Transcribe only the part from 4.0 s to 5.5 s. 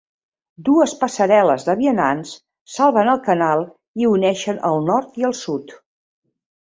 i uneixen el nord i el